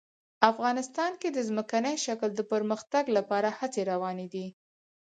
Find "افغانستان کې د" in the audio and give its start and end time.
0.51-1.37